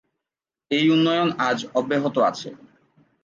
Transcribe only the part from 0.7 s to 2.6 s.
এই উন্নয়ন আজ অব্যাহত আছে।